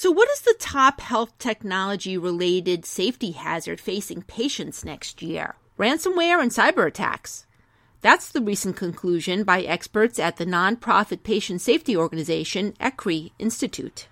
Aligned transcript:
So, 0.00 0.12
what 0.12 0.30
is 0.30 0.42
the 0.42 0.54
top 0.60 1.00
health 1.00 1.36
technology 1.40 2.16
related 2.16 2.86
safety 2.86 3.32
hazard 3.32 3.80
facing 3.80 4.22
patients 4.22 4.84
next 4.84 5.22
year? 5.22 5.56
Ransomware 5.76 6.40
and 6.40 6.52
cyber 6.52 6.86
attacks. 6.86 7.46
That's 8.00 8.30
the 8.30 8.40
recent 8.40 8.76
conclusion 8.76 9.42
by 9.42 9.62
experts 9.62 10.20
at 10.20 10.36
the 10.36 10.46
nonprofit 10.46 11.24
patient 11.24 11.62
safety 11.62 11.96
organization 11.96 12.74
ECRI 12.80 13.32
Institute. 13.40 14.06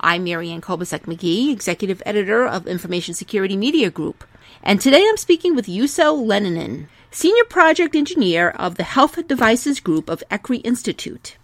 I'm 0.00 0.24
Marianne 0.24 0.62
Kolbasuk 0.62 1.00
McGee, 1.00 1.52
executive 1.52 2.02
editor 2.06 2.46
of 2.46 2.66
Information 2.66 3.12
Security 3.12 3.54
Media 3.54 3.90
Group, 3.90 4.24
and 4.62 4.80
today 4.80 5.04
I'm 5.06 5.18
speaking 5.18 5.54
with 5.54 5.66
Juuso 5.66 6.16
Leinonen, 6.26 6.86
senior 7.10 7.44
project 7.44 7.94
engineer 7.94 8.48
of 8.48 8.76
the 8.76 8.82
Health 8.82 9.28
Devices 9.28 9.78
Group 9.78 10.08
of 10.08 10.24
ECRI 10.30 10.62
Institute. 10.64 11.36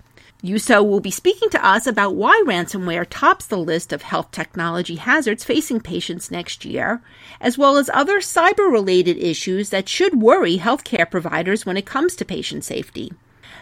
Juuso 0.44 0.86
will 0.86 1.00
be 1.00 1.10
speaking 1.10 1.48
to 1.50 1.66
us 1.66 1.86
about 1.86 2.16
why 2.16 2.42
ransomware 2.46 3.06
tops 3.08 3.46
the 3.46 3.56
list 3.56 3.94
of 3.94 4.02
health 4.02 4.30
technology 4.30 4.96
hazards 4.96 5.42
facing 5.42 5.80
patients 5.80 6.30
next 6.30 6.66
year, 6.66 7.00
as 7.40 7.56
well 7.56 7.78
as 7.78 7.88
other 7.94 8.20
cyber 8.20 8.70
related 8.70 9.16
issues 9.16 9.70
that 9.70 9.88
should 9.88 10.20
worry 10.20 10.58
healthcare 10.58 11.10
providers 11.10 11.64
when 11.64 11.78
it 11.78 11.86
comes 11.86 12.14
to 12.16 12.26
patient 12.26 12.62
safety. 12.62 13.10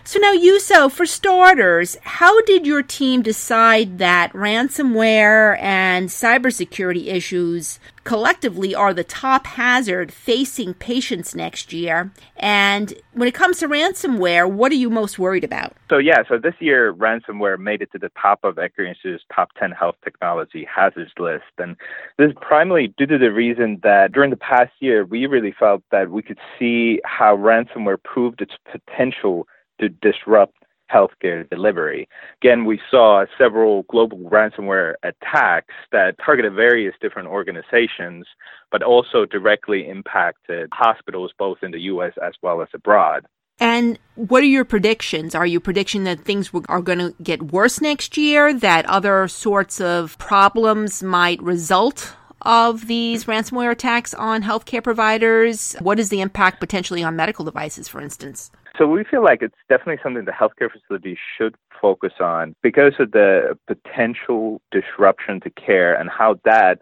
So 0.05 0.19
now, 0.19 0.35
Juuso, 0.35 0.91
for 0.91 1.07
starters, 1.07 1.97
how 2.03 2.43
did 2.43 2.67
your 2.67 2.83
team 2.83 3.23
decide 3.23 3.99
that 3.99 4.33
ransomware 4.33 5.57
and 5.63 6.09
cybersecurity 6.09 7.07
issues 7.07 7.79
collectively 8.03 8.75
are 8.75 8.93
the 8.93 9.05
top 9.05 9.47
hazard 9.47 10.13
facing 10.13 10.75
patients 10.75 11.37
next 11.37 11.73
year? 11.73 12.11
And 12.37 12.93
when 13.13 13.29
it 13.29 13.35
comes 13.35 13.61
to 13.61 13.69
ransomware, 13.69 14.51
what 14.51 14.73
are 14.73 14.77
you 14.77 14.91
most 14.91 15.21
worried 15.21 15.45
about? 15.45 15.77
So 15.89 15.99
yeah, 15.99 16.25
so 16.29 16.37
this 16.37 16.55
year 16.59 16.93
ransomware 16.93 17.61
made 17.61 17.81
it 17.81 17.93
to 17.93 17.99
the 17.99 18.11
top 18.21 18.41
of 18.43 18.59
Institute's 18.59 19.23
top 19.33 19.51
10 19.57 19.71
health 19.71 19.95
technology 20.03 20.67
hazards 20.69 21.13
list. 21.17 21.45
And 21.59 21.77
this 22.19 22.31
is 22.31 22.37
primarily 22.41 22.93
due 22.99 23.07
to 23.07 23.19
the 23.19 23.31
reason 23.31 23.79
that 23.85 24.11
during 24.11 24.31
the 24.31 24.37
past 24.37 24.73
year, 24.81 25.05
we 25.05 25.27
really 25.27 25.55
felt 25.57 25.85
that 25.93 26.11
we 26.11 26.23
could 26.23 26.39
see 26.59 27.01
how 27.05 27.37
ransomware 27.37 28.03
proved 28.03 28.43
its 28.43 28.55
potential 28.69 29.47
to 29.83 29.89
disrupt 29.89 30.55
healthcare 30.93 31.49
delivery. 31.49 32.09
Again, 32.43 32.65
we 32.65 32.81
saw 32.91 33.25
several 33.39 33.85
global 33.85 34.19
ransomware 34.19 34.95
attacks 35.03 35.75
that 35.91 36.17
targeted 36.25 36.53
various 36.55 36.95
different 37.01 37.29
organizations, 37.29 38.27
but 38.71 38.83
also 38.83 39.25
directly 39.25 39.89
impacted 39.89 40.69
hospitals 40.73 41.33
both 41.39 41.59
in 41.63 41.71
the 41.71 41.81
US 41.81 42.13
as 42.23 42.35
well 42.43 42.61
as 42.63 42.69
abroad. 42.75 43.25
And 43.59 43.99
what 44.17 44.43
are 44.43 44.47
your 44.47 44.65
predictions? 44.65 45.35
Are 45.35 45.47
you 45.47 45.61
predicting 45.61 46.05
that 46.05 46.25
things 46.25 46.51
are 46.69 46.81
going 46.81 46.99
to 46.99 47.15
get 47.23 47.53
worse 47.53 47.81
next 47.81 48.17
year, 48.17 48.53
that 48.53 48.87
other 48.87 49.29
sorts 49.29 49.81
of 49.81 50.19
problems 50.19 51.03
might 51.03 51.41
result 51.43 52.15
of 52.43 52.89
these 52.89 53.27
ransomware 53.27 53.71
attacks 53.71 54.15
on 54.15 54.43
healthcare 54.43 54.83
providers? 54.83 55.77
What 55.81 56.01
is 56.01 56.09
the 56.09 56.21
impact 56.21 56.61
potentially 56.61 57.05
on 57.05 57.15
medical 57.15 57.45
devices, 57.45 57.89
for 57.89 58.01
instance? 58.01 58.51
So 58.79 58.87
we 58.87 59.05
feel 59.05 59.23
like 59.23 59.43
it's 59.43 59.55
definitely 59.69 60.01
something 60.03 60.25
the 60.25 60.33
healthcare 60.33 60.71
facilities 60.71 61.19
should 61.37 61.55
focus 61.81 62.15
on 62.21 62.55
because 62.63 62.95
of 62.99 63.11
the 63.13 63.59
potential 63.67 64.63
disruption 64.71 65.41
to 65.41 65.51
care 65.51 65.95
and 65.95 66.09
how 66.09 66.37
that 66.45 66.81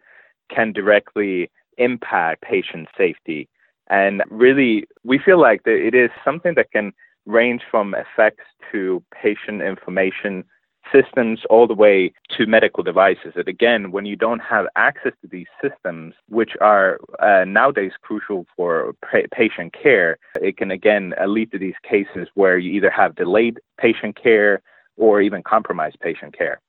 can 0.54 0.72
directly 0.72 1.50
impact 1.78 2.42
patient 2.42 2.88
safety. 2.96 3.48
And 3.88 4.22
really, 4.30 4.86
we 5.02 5.18
feel 5.18 5.40
like 5.40 5.64
that 5.64 5.84
it 5.84 5.94
is 5.94 6.10
something 6.24 6.54
that 6.54 6.70
can 6.70 6.92
range 7.26 7.62
from 7.70 7.94
effects 7.94 8.44
to 8.70 9.02
patient 9.20 9.62
information 9.62 10.44
systems 10.92 11.40
all 11.48 11.66
the 11.66 11.74
way 11.74 12.12
to 12.36 12.46
medical 12.46 12.82
devices. 12.82 13.32
And 13.36 13.48
again, 13.48 13.92
when 13.92 14.06
you 14.06 14.16
don't 14.16 14.40
have 14.40 14.66
access 14.76 15.12
to 15.22 15.28
these 15.28 15.46
systems, 15.62 16.14
which 16.28 16.52
are 16.60 16.98
uh, 17.20 17.44
nowadays 17.44 17.92
crucial 18.02 18.46
for 18.56 18.92
pa- 19.02 19.28
patient 19.32 19.74
care, 19.80 20.18
it 20.40 20.56
can 20.56 20.70
again 20.70 21.14
uh, 21.20 21.26
lead 21.26 21.50
to 21.52 21.58
these 21.58 21.74
cases 21.88 22.28
where 22.34 22.58
you 22.58 22.72
either 22.72 22.90
have 22.90 23.14
delayed 23.14 23.58
patient 23.78 24.20
care 24.20 24.62
or 24.96 25.20
even 25.20 25.42
compromised 25.42 25.98
patient 26.00 26.36
care. 26.36 26.60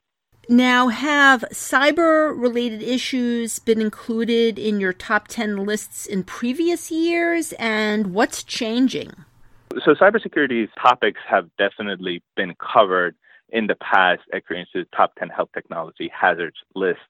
Now, 0.49 0.87
have 0.87 1.45
cyber 1.53 2.33
related 2.35 2.81
issues 2.81 3.59
been 3.59 3.79
included 3.79 4.57
in 4.57 4.79
your 4.79 4.91
top 4.91 5.27
10 5.27 5.65
lists 5.65 6.05
in 6.05 6.23
previous 6.23 6.91
years? 6.91 7.53
And 7.53 8.13
what's 8.13 8.43
changing? 8.43 9.11
So, 9.85 9.93
cybersecurity 9.93 10.67
topics 10.81 11.21
have 11.29 11.49
definitely 11.57 12.23
been 12.35 12.55
covered 12.55 13.15
in 13.51 13.67
the 13.67 13.75
past 13.75 14.21
ECRI 14.33 14.65
top 14.95 15.13
10 15.15 15.29
health 15.29 15.49
technology 15.53 16.11
hazards 16.13 16.57
lists. 16.75 17.03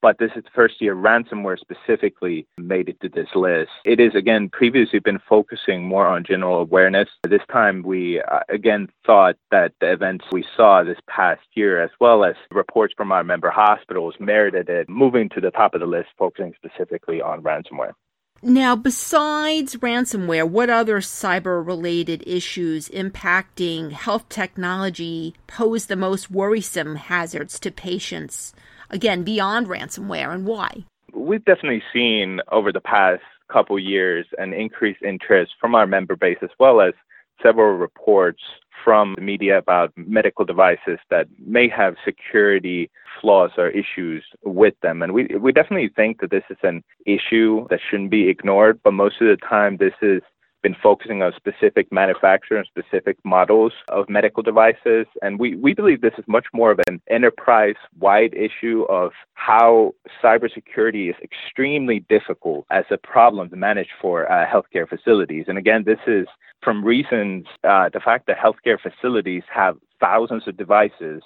But 0.00 0.18
this 0.18 0.30
is 0.36 0.44
the 0.44 0.50
first 0.54 0.80
year 0.80 0.94
ransomware 0.94 1.58
specifically 1.58 2.46
made 2.56 2.88
it 2.88 3.00
to 3.00 3.08
this 3.08 3.28
list. 3.34 3.70
It 3.84 3.98
is, 3.98 4.14
again, 4.14 4.48
previously 4.48 5.00
been 5.00 5.18
focusing 5.28 5.82
more 5.82 6.06
on 6.06 6.22
general 6.24 6.60
awareness. 6.60 7.08
This 7.28 7.42
time, 7.50 7.82
we 7.82 8.20
uh, 8.20 8.40
again 8.48 8.88
thought 9.04 9.34
that 9.50 9.72
the 9.80 9.90
events 9.90 10.26
we 10.30 10.44
saw 10.56 10.84
this 10.84 10.98
past 11.08 11.42
year, 11.54 11.82
as 11.82 11.90
well 12.00 12.24
as 12.24 12.36
reports 12.52 12.94
from 12.96 13.10
our 13.10 13.24
member 13.24 13.50
hospitals, 13.50 14.14
merited 14.20 14.68
it 14.68 14.88
moving 14.88 15.28
to 15.30 15.40
the 15.40 15.50
top 15.50 15.74
of 15.74 15.80
the 15.80 15.86
list, 15.86 16.10
focusing 16.16 16.54
specifically 16.54 17.20
on 17.20 17.42
ransomware. 17.42 17.94
Now, 18.40 18.76
besides 18.76 19.74
ransomware, 19.76 20.48
what 20.48 20.70
other 20.70 20.98
cyber 20.98 21.64
related 21.64 22.22
issues 22.24 22.88
impacting 22.90 23.90
health 23.90 24.28
technology 24.28 25.34
pose 25.48 25.86
the 25.86 25.96
most 25.96 26.30
worrisome 26.30 26.94
hazards 26.94 27.58
to 27.58 27.72
patients? 27.72 28.54
Again, 28.90 29.24
beyond 29.24 29.66
ransomware, 29.66 30.32
and 30.32 30.46
why? 30.46 30.84
We've 31.12 31.44
definitely 31.44 31.82
seen 31.92 32.40
over 32.52 32.70
the 32.70 32.80
past 32.80 33.22
couple 33.52 33.76
years 33.76 34.24
an 34.38 34.52
increased 34.52 35.02
interest 35.02 35.52
from 35.60 35.74
our 35.74 35.86
member 35.86 36.14
base 36.14 36.38
as 36.40 36.50
well 36.60 36.80
as 36.80 36.94
several 37.42 37.76
reports 37.76 38.42
from 38.84 39.14
the 39.16 39.22
media 39.22 39.58
about 39.58 39.92
medical 39.96 40.44
devices 40.44 40.98
that 41.10 41.26
may 41.44 41.68
have 41.68 41.94
security 42.04 42.90
flaws 43.20 43.50
or 43.56 43.68
issues 43.68 44.24
with 44.44 44.74
them. 44.82 45.02
And 45.02 45.12
we, 45.12 45.26
we 45.40 45.52
definitely 45.52 45.90
think 45.94 46.20
that 46.20 46.30
this 46.30 46.44
is 46.50 46.58
an 46.62 46.82
issue 47.06 47.66
that 47.70 47.80
shouldn't 47.88 48.10
be 48.10 48.28
ignored, 48.28 48.80
but 48.82 48.92
most 48.92 49.20
of 49.20 49.28
the 49.28 49.36
time 49.36 49.76
this 49.76 49.94
is 50.02 50.22
been 50.68 50.76
focusing 50.82 51.22
on 51.22 51.32
specific 51.34 51.90
manufacturer 51.90 52.58
and 52.58 52.66
specific 52.66 53.16
models 53.24 53.72
of 53.88 54.06
medical 54.08 54.42
devices. 54.42 55.06
And 55.22 55.38
we, 55.38 55.56
we 55.56 55.72
believe 55.72 56.02
this 56.02 56.18
is 56.18 56.24
much 56.28 56.44
more 56.52 56.70
of 56.70 56.80
an 56.86 57.00
enterprise 57.08 57.76
wide 57.98 58.34
issue 58.34 58.84
of 58.90 59.12
how 59.32 59.94
cybersecurity 60.22 61.08
is 61.08 61.16
extremely 61.22 62.00
difficult 62.10 62.66
as 62.70 62.84
a 62.90 62.98
problem 62.98 63.48
to 63.48 63.56
manage 63.56 63.88
for 63.98 64.30
uh, 64.30 64.46
healthcare 64.46 64.86
facilities. 64.86 65.46
And 65.48 65.56
again, 65.56 65.84
this 65.86 66.00
is 66.06 66.26
from 66.62 66.84
reasons, 66.84 67.46
uh, 67.64 67.88
the 67.90 68.00
fact 68.00 68.26
that 68.26 68.36
healthcare 68.36 68.78
facilities 68.78 69.44
have 69.50 69.76
thousands 70.00 70.46
of 70.46 70.58
devices 70.58 71.22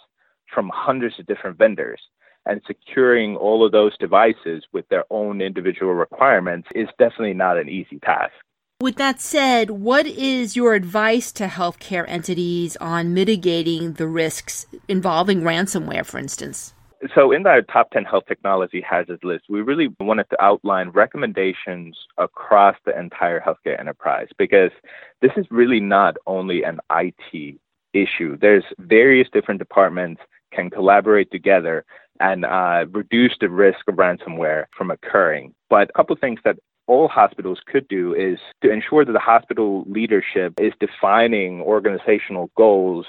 from 0.55 0.71
hundreds 0.73 1.19
of 1.19 1.27
different 1.27 1.59
vendors 1.59 2.01
and 2.47 2.61
securing 2.67 3.37
all 3.37 3.67
of 3.67 3.73
those 3.73 3.97
devices 3.99 4.63
with 4.73 4.89
their 4.89 5.05
own 5.11 5.41
individual 5.41 5.95
requirements 5.95 6.69
is 6.77 6.89
definitely 6.97 7.35
not 7.35 7.59
an 7.59 7.69
easy 7.69 7.99
task. 8.05 8.35
With 8.83 8.97
that 8.97 9.21
said, 9.21 9.71
what 9.71 10.09
is 10.09 10.57
your 10.57 10.75
advice 10.75 11.31
to 11.35 11.47
healthcare 11.47 12.05
entities 12.09 12.77
on 12.79 13.15
mitigating 13.15 13.93
the 13.93 14.09
risks 14.09 14.67
involving 14.89 15.43
ransomware, 15.43 16.05
for 16.05 16.19
instance? 16.19 16.75
So, 17.15 17.31
in 17.31 17.47
our 17.47 17.63
top 17.63 17.93
10 17.93 18.03
health 18.03 18.25
technology 18.27 18.81
hazards 18.81 19.23
list, 19.23 19.45
we 19.49 19.61
really 19.61 19.95
wanted 20.01 20.29
to 20.31 20.43
outline 20.43 20.89
recommendations 20.89 21.97
across 22.19 22.75
the 22.85 22.99
entire 22.99 23.41
healthcare 23.41 23.79
enterprise 23.79 24.27
because 24.37 24.73
this 25.21 25.31
is 25.37 25.47
really 25.49 25.79
not 25.79 26.17
only 26.27 26.65
an 26.65 26.81
IT 26.91 27.61
issue. 27.93 28.37
There's 28.37 28.65
various 28.81 29.29
different 29.33 29.61
departments 29.61 30.23
can 30.53 30.71
collaborate 30.71 31.31
together 31.31 31.85
and 32.19 32.45
uh, 32.45 32.87
reduce 32.91 33.37
the 33.41 33.49
risk 33.49 33.87
of 33.87 33.95
ransomware 33.95 34.65
from 34.77 34.91
occurring. 34.91 35.55
But 35.71 35.91
a 35.91 35.93
couple 35.93 36.17
things 36.17 36.41
that 36.45 36.57
all 36.93 37.09
hospitals 37.09 37.61
could 37.67 37.89
do 37.89 38.15
is 38.15 38.39
to 38.63 38.71
ensure 38.71 39.03
that 39.03 39.13
the 39.13 39.19
hospital 39.19 39.83
leadership 39.89 40.53
is 40.61 40.75
defining 40.79 41.63
organizational 41.63 42.51
goals 42.55 43.07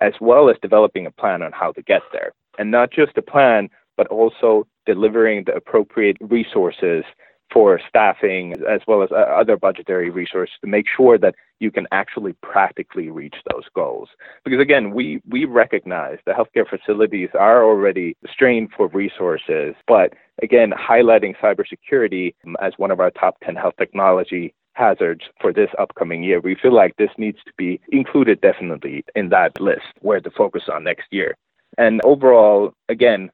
as 0.00 0.14
well 0.22 0.48
as 0.48 0.56
developing 0.62 1.04
a 1.04 1.10
plan 1.10 1.42
on 1.42 1.52
how 1.52 1.70
to 1.72 1.82
get 1.82 2.00
there. 2.12 2.32
And 2.58 2.70
not 2.70 2.90
just 2.90 3.18
a 3.18 3.22
plan, 3.22 3.68
but 3.98 4.06
also 4.06 4.66
delivering 4.86 5.44
the 5.44 5.54
appropriate 5.54 6.16
resources 6.20 7.04
for 7.52 7.80
staffing 7.88 8.54
as 8.68 8.80
well 8.86 9.02
as 9.02 9.10
uh, 9.12 9.14
other 9.14 9.56
budgetary 9.56 10.10
resources 10.10 10.54
to 10.60 10.66
make 10.66 10.86
sure 10.94 11.16
that 11.18 11.34
you 11.60 11.70
can 11.70 11.86
actually 11.92 12.34
practically 12.42 13.08
reach 13.08 13.36
those 13.50 13.64
goals. 13.74 14.08
Because 14.44 14.60
again, 14.60 14.92
we, 14.92 15.22
we 15.28 15.44
recognize 15.44 16.18
the 16.26 16.32
healthcare 16.32 16.68
facilities 16.68 17.30
are 17.38 17.64
already 17.64 18.16
strained 18.30 18.70
for 18.76 18.88
resources, 18.88 19.74
but 19.86 20.12
again, 20.42 20.72
highlighting 20.72 21.34
cybersecurity 21.42 22.34
as 22.60 22.72
one 22.76 22.90
of 22.90 23.00
our 23.00 23.10
top 23.10 23.36
10 23.44 23.56
health 23.56 23.74
technology 23.78 24.54
hazards 24.74 25.22
for 25.40 25.52
this 25.52 25.70
upcoming 25.78 26.22
year. 26.22 26.40
We 26.40 26.54
feel 26.54 26.74
like 26.74 26.96
this 26.96 27.10
needs 27.16 27.38
to 27.46 27.52
be 27.56 27.80
included 27.88 28.40
definitely 28.42 29.04
in 29.14 29.30
that 29.30 29.58
list 29.60 29.86
where 30.00 30.20
to 30.20 30.30
focus 30.30 30.64
on 30.70 30.84
next 30.84 31.06
year. 31.10 31.36
And 31.78 32.00
overall, 32.04 32.72
again, 32.88 33.30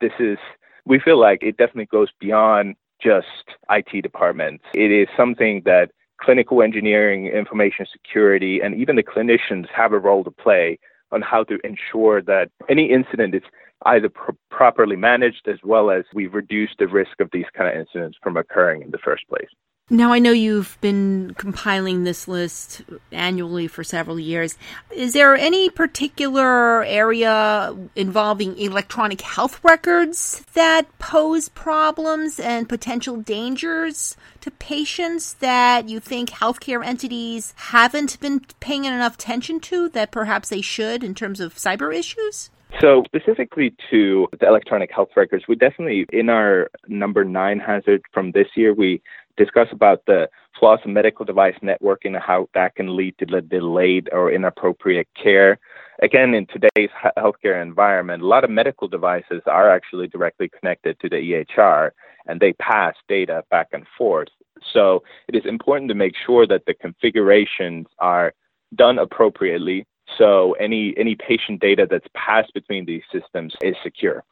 this 0.00 0.12
is, 0.18 0.38
we 0.84 0.98
feel 0.98 1.18
like 1.18 1.42
it 1.42 1.56
definitely 1.56 1.86
goes 1.86 2.08
beyond 2.18 2.74
just 3.02 3.26
IT 3.70 4.02
departments. 4.02 4.64
It 4.74 4.90
is 4.90 5.08
something 5.16 5.62
that 5.64 5.90
clinical 6.20 6.62
engineering, 6.62 7.26
information 7.26 7.86
security, 7.90 8.60
and 8.60 8.74
even 8.74 8.96
the 8.96 9.02
clinicians 9.02 9.68
have 9.74 9.92
a 9.92 9.98
role 9.98 10.22
to 10.24 10.30
play 10.30 10.78
on 11.12 11.22
how 11.22 11.44
to 11.44 11.58
ensure 11.64 12.22
that 12.22 12.50
any 12.68 12.90
incident 12.90 13.34
is 13.34 13.42
either 13.86 14.08
pr- 14.08 14.32
properly 14.50 14.96
managed 14.96 15.48
as 15.48 15.58
well 15.64 15.90
as 15.90 16.04
we 16.14 16.26
reduce 16.26 16.70
the 16.78 16.86
risk 16.86 17.20
of 17.20 17.30
these 17.32 17.46
kind 17.56 17.68
of 17.68 17.80
incidents 17.80 18.18
from 18.22 18.36
occurring 18.36 18.82
in 18.82 18.90
the 18.90 18.98
first 18.98 19.26
place. 19.28 19.48
Now, 19.92 20.12
I 20.12 20.20
know 20.20 20.30
you've 20.30 20.78
been 20.80 21.34
compiling 21.36 22.04
this 22.04 22.28
list 22.28 22.82
annually 23.10 23.66
for 23.66 23.82
several 23.82 24.20
years. 24.20 24.56
Is 24.94 25.14
there 25.14 25.34
any 25.34 25.68
particular 25.68 26.84
area 26.84 27.76
involving 27.96 28.56
electronic 28.56 29.20
health 29.20 29.58
records 29.64 30.44
that 30.54 30.86
pose 31.00 31.48
problems 31.48 32.38
and 32.38 32.68
potential 32.68 33.16
dangers 33.16 34.16
to 34.42 34.52
patients 34.52 35.34
that 35.34 35.88
you 35.88 35.98
think 35.98 36.30
healthcare 36.30 36.86
entities 36.86 37.52
haven't 37.56 38.20
been 38.20 38.42
paying 38.60 38.84
enough 38.84 39.14
attention 39.14 39.58
to 39.58 39.88
that 39.88 40.12
perhaps 40.12 40.50
they 40.50 40.60
should 40.60 41.02
in 41.02 41.16
terms 41.16 41.40
of 41.40 41.56
cyber 41.56 41.92
issues? 41.92 42.50
So, 42.80 43.02
specifically 43.04 43.74
to 43.90 44.28
the 44.38 44.46
electronic 44.46 44.92
health 44.94 45.08
records, 45.16 45.44
we 45.48 45.56
definitely, 45.56 46.06
in 46.12 46.28
our 46.28 46.70
number 46.86 47.24
nine 47.24 47.58
hazard 47.58 48.02
from 48.12 48.30
this 48.30 48.46
year, 48.54 48.72
we 48.72 49.02
discuss 49.36 49.68
about 49.70 50.02
the 50.06 50.28
flaws 50.58 50.80
in 50.84 50.92
medical 50.92 51.24
device 51.24 51.54
networking 51.62 52.14
and 52.14 52.22
how 52.22 52.48
that 52.54 52.74
can 52.74 52.96
lead 52.96 53.16
to 53.18 53.40
delayed 53.40 54.08
or 54.12 54.30
inappropriate 54.30 55.08
care. 55.20 55.58
Again, 56.02 56.34
in 56.34 56.46
today's 56.46 56.90
healthcare 57.16 57.60
environment, 57.62 58.22
a 58.22 58.26
lot 58.26 58.44
of 58.44 58.50
medical 58.50 58.88
devices 58.88 59.42
are 59.46 59.70
actually 59.70 60.08
directly 60.08 60.48
connected 60.48 60.98
to 61.00 61.08
the 61.08 61.16
EHR 61.16 61.90
and 62.26 62.40
they 62.40 62.52
pass 62.54 62.94
data 63.08 63.42
back 63.50 63.68
and 63.72 63.86
forth. 63.96 64.28
So 64.72 65.02
it 65.28 65.34
is 65.34 65.46
important 65.46 65.88
to 65.88 65.94
make 65.94 66.14
sure 66.26 66.46
that 66.46 66.66
the 66.66 66.74
configurations 66.74 67.86
are 67.98 68.34
done 68.76 68.98
appropriately 68.98 69.86
so 70.18 70.52
any 70.52 70.94
any 70.96 71.14
patient 71.14 71.60
data 71.60 71.86
that's 71.88 72.06
passed 72.14 72.52
between 72.54 72.84
these 72.84 73.02
systems 73.12 73.54
is 73.62 73.74
secure. 73.82 74.24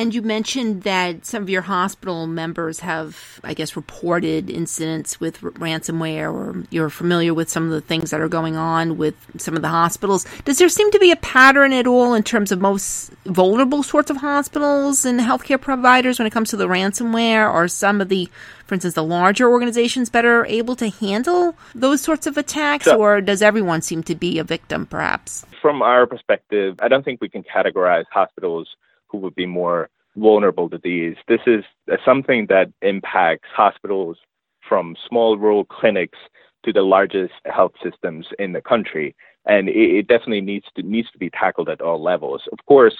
And 0.00 0.14
you 0.14 0.22
mentioned 0.22 0.84
that 0.84 1.26
some 1.26 1.42
of 1.42 1.50
your 1.50 1.60
hospital 1.60 2.26
members 2.26 2.80
have, 2.80 3.38
I 3.44 3.52
guess, 3.52 3.76
reported 3.76 4.48
incidents 4.48 5.20
with 5.20 5.42
ransomware, 5.42 6.32
or 6.32 6.64
you're 6.70 6.88
familiar 6.88 7.34
with 7.34 7.50
some 7.50 7.64
of 7.64 7.70
the 7.70 7.82
things 7.82 8.10
that 8.10 8.18
are 8.18 8.26
going 8.26 8.56
on 8.56 8.96
with 8.96 9.14
some 9.36 9.56
of 9.56 9.60
the 9.60 9.68
hospitals. 9.68 10.24
Does 10.46 10.56
there 10.56 10.70
seem 10.70 10.90
to 10.92 10.98
be 10.98 11.10
a 11.10 11.16
pattern 11.16 11.74
at 11.74 11.86
all 11.86 12.14
in 12.14 12.22
terms 12.22 12.50
of 12.50 12.62
most 12.62 13.12
vulnerable 13.26 13.82
sorts 13.82 14.10
of 14.10 14.16
hospitals 14.16 15.04
and 15.04 15.20
healthcare 15.20 15.60
providers 15.60 16.18
when 16.18 16.24
it 16.24 16.30
comes 16.30 16.48
to 16.48 16.56
the 16.56 16.66
ransomware, 16.66 17.52
or 17.52 17.68
some 17.68 18.00
of 18.00 18.08
the, 18.08 18.26
for 18.64 18.76
instance, 18.76 18.94
the 18.94 19.04
larger 19.04 19.50
organizations 19.50 20.08
better 20.08 20.46
able 20.46 20.76
to 20.76 20.88
handle 20.88 21.54
those 21.74 22.00
sorts 22.00 22.26
of 22.26 22.38
attacks, 22.38 22.86
so, 22.86 22.98
or 22.98 23.20
does 23.20 23.42
everyone 23.42 23.82
seem 23.82 24.02
to 24.04 24.14
be 24.14 24.38
a 24.38 24.44
victim, 24.44 24.86
perhaps? 24.86 25.44
From 25.60 25.82
our 25.82 26.06
perspective, 26.06 26.76
I 26.80 26.88
don't 26.88 27.04
think 27.04 27.20
we 27.20 27.28
can 27.28 27.42
categorize 27.42 28.04
hospitals 28.10 28.66
who 29.10 29.18
would 29.18 29.34
be 29.34 29.46
more 29.46 29.88
vulnerable 30.16 30.68
to 30.70 30.78
these. 30.82 31.16
This 31.28 31.40
is 31.46 31.64
uh, 31.90 31.96
something 32.04 32.46
that 32.48 32.72
impacts 32.82 33.48
hospitals 33.54 34.18
from 34.68 34.96
small 35.08 35.38
rural 35.38 35.64
clinics 35.64 36.18
to 36.64 36.72
the 36.72 36.82
largest 36.82 37.34
health 37.46 37.72
systems 37.82 38.26
in 38.38 38.52
the 38.52 38.60
country, 38.60 39.14
and 39.46 39.68
it, 39.68 39.90
it 39.98 40.08
definitely 40.08 40.42
needs 40.42 40.66
to 40.76 40.82
needs 40.82 41.10
to 41.12 41.18
be 41.18 41.30
tackled 41.30 41.68
at 41.68 41.80
all 41.80 42.02
levels. 42.02 42.42
Of 42.52 42.58
course, 42.66 42.96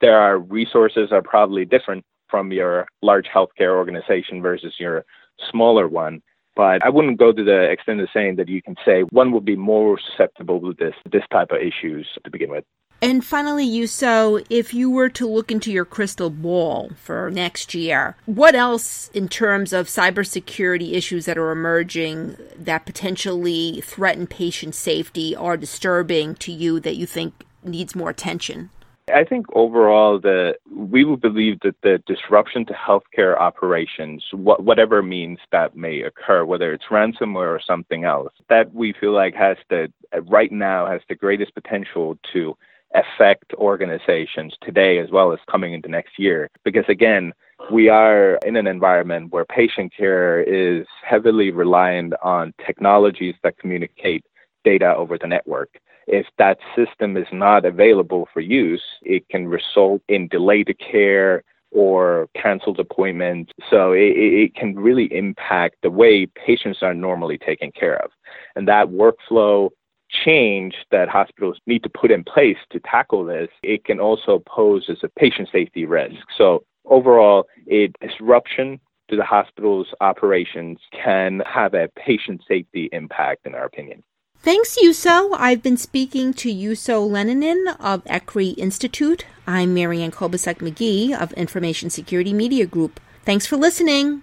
there 0.00 0.18
are 0.18 0.38
resources 0.38 1.12
are 1.12 1.22
probably 1.22 1.64
different 1.64 2.04
from 2.28 2.52
your 2.52 2.86
large 3.02 3.26
healthcare 3.26 3.76
organization 3.76 4.42
versus 4.42 4.74
your 4.78 5.04
smaller 5.50 5.88
one. 5.88 6.22
But 6.56 6.84
I 6.84 6.88
wouldn't 6.88 7.18
go 7.18 7.32
to 7.32 7.44
the 7.44 7.70
extent 7.70 8.00
of 8.00 8.08
saying 8.12 8.36
that 8.36 8.48
you 8.48 8.60
can 8.60 8.74
say 8.84 9.02
one 9.02 9.30
would 9.30 9.44
be 9.44 9.56
more 9.56 9.98
susceptible 9.98 10.60
to 10.60 10.74
this 10.78 10.94
this 11.10 11.22
type 11.30 11.52
of 11.52 11.58
issues 11.58 12.06
to 12.24 12.30
begin 12.30 12.50
with. 12.50 12.64
And 13.00 13.24
finally, 13.24 13.68
Juuso, 13.68 14.44
if 14.50 14.74
you 14.74 14.90
were 14.90 15.08
to 15.10 15.28
look 15.28 15.52
into 15.52 15.70
your 15.70 15.84
crystal 15.84 16.30
ball 16.30 16.90
for 16.96 17.30
next 17.30 17.72
year, 17.72 18.16
what 18.26 18.56
else 18.56 19.08
in 19.14 19.28
terms 19.28 19.72
of 19.72 19.86
cybersecurity 19.86 20.94
issues 20.94 21.24
that 21.26 21.38
are 21.38 21.52
emerging 21.52 22.36
that 22.58 22.86
potentially 22.86 23.80
threaten 23.82 24.26
patient 24.26 24.74
safety 24.74 25.36
are 25.36 25.56
disturbing 25.56 26.34
to 26.36 26.50
you 26.50 26.80
that 26.80 26.96
you 26.96 27.06
think 27.06 27.44
needs 27.62 27.94
more 27.94 28.10
attention? 28.10 28.70
I 29.14 29.24
think 29.24 29.46
overall, 29.54 30.20
the 30.20 30.54
we 30.70 31.04
would 31.04 31.20
believe 31.20 31.60
that 31.60 31.76
the 31.82 32.02
disruption 32.06 32.66
to 32.66 32.74
healthcare 32.74 33.38
operations, 33.38 34.24
wh- 34.32 34.60
whatever 34.60 35.02
means 35.02 35.38
that 35.50 35.76
may 35.76 36.02
occur, 36.02 36.44
whether 36.44 36.74
it's 36.74 36.84
ransomware 36.90 37.48
or 37.48 37.60
something 37.64 38.04
else, 38.04 38.32
that 38.50 38.74
we 38.74 38.92
feel 39.00 39.12
like 39.12 39.34
has 39.34 39.56
the 39.70 39.90
right 40.26 40.52
now 40.52 40.86
has 40.86 41.00
the 41.08 41.14
greatest 41.14 41.54
potential 41.54 42.18
to 42.32 42.54
affect 42.94 43.52
organizations 43.54 44.54
today 44.62 44.98
as 44.98 45.10
well 45.10 45.32
as 45.32 45.38
coming 45.50 45.72
into 45.72 45.88
next 45.88 46.18
year. 46.18 46.48
Because 46.64 46.84
again, 46.88 47.32
we 47.70 47.88
are 47.88 48.38
in 48.46 48.56
an 48.56 48.66
environment 48.66 49.32
where 49.32 49.44
patient 49.44 49.92
care 49.94 50.40
is 50.40 50.86
heavily 51.02 51.50
reliant 51.50 52.14
on 52.22 52.54
technologies 52.64 53.34
that 53.42 53.58
communicate 53.58 54.24
data 54.64 54.94
over 54.96 55.18
the 55.18 55.26
network. 55.26 55.78
If 56.06 56.26
that 56.38 56.58
system 56.74 57.16
is 57.16 57.26
not 57.32 57.66
available 57.66 58.28
for 58.32 58.40
use, 58.40 58.82
it 59.02 59.28
can 59.28 59.46
result 59.46 60.00
in 60.08 60.28
delayed 60.28 60.74
care 60.78 61.42
or 61.70 62.28
canceled 62.34 62.80
appointments. 62.80 63.52
So 63.68 63.92
it, 63.92 64.16
it, 64.16 64.54
can 64.54 64.74
really 64.74 65.04
impact 65.14 65.76
the 65.82 65.90
way 65.90 66.24
patients 66.24 66.78
are 66.82 66.94
normally 66.94 67.36
taken 67.36 67.70
care 67.72 68.02
of. 68.02 68.10
And 68.56 68.66
that 68.68 68.88
workflow 68.88 69.68
change 70.10 70.74
that 70.90 71.08
hospitals 71.08 71.58
need 71.66 71.82
to 71.82 71.88
put 71.88 72.10
in 72.10 72.24
place 72.24 72.56
to 72.70 72.80
tackle 72.80 73.24
this, 73.24 73.48
it 73.62 73.84
can 73.84 74.00
also 74.00 74.42
pose 74.46 74.86
as 74.88 74.98
a 75.02 75.08
patient 75.08 75.48
safety 75.52 75.84
risk. 75.84 76.16
So 76.36 76.64
overall, 76.84 77.46
a 77.70 77.90
disruption 78.00 78.80
to 79.08 79.16
the 79.16 79.24
hospital's 79.24 79.88
operations 80.00 80.78
can 80.92 81.42
have 81.46 81.74
a 81.74 81.88
patient 81.96 82.42
safety 82.46 82.88
impact, 82.92 83.46
in 83.46 83.54
our 83.54 83.64
opinion. 83.64 84.02
Thanks, 84.40 84.78
Juuso. 84.80 85.30
I've 85.36 85.62
been 85.62 85.76
speaking 85.76 86.32
to 86.34 86.48
Juuso 86.48 87.08
Leinonen 87.10 87.76
of 87.80 88.04
ECRI 88.04 88.56
Institute. 88.56 89.26
I'm 89.46 89.74
Marianne 89.74 90.12
Kolbasuk 90.12 90.58
McGee 90.58 91.18
of 91.18 91.32
Information 91.32 91.90
Security 91.90 92.32
Media 92.32 92.66
Group. 92.66 93.00
Thanks 93.24 93.46
for 93.46 93.56
listening. 93.56 94.22